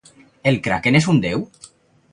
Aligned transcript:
El 0.51 0.57
Kraken 0.69 0.99
és 1.01 1.11
un 1.15 1.21
déu? 1.27 1.47